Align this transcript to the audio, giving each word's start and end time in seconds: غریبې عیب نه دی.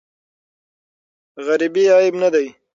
غریبې 1.45 1.83
عیب 1.97 2.15
نه 2.23 2.29
دی. 2.33 2.47